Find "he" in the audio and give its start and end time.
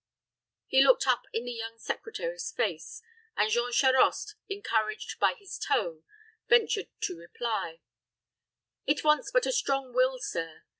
0.65-0.83